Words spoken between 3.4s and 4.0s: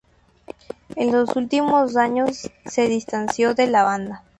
de la